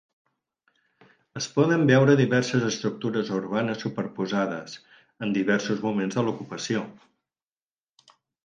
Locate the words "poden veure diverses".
1.57-2.65